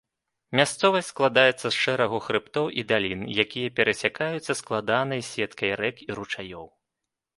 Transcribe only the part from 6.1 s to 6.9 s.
ручаёў.